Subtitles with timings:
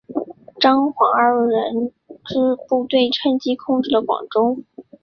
[0.59, 1.91] 张黄二人
[2.25, 2.35] 之
[2.67, 4.63] 部队趁机控制了广州。